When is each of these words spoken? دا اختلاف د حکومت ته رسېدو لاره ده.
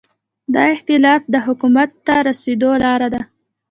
دا 0.53 0.63
اختلاف 0.75 1.21
د 1.33 1.35
حکومت 1.45 1.89
ته 2.05 2.15
رسېدو 2.27 2.71
لاره 2.83 3.07
ده. 3.13 3.21